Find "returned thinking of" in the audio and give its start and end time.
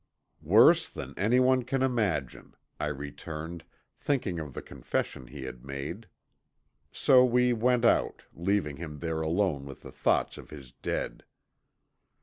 2.87-4.55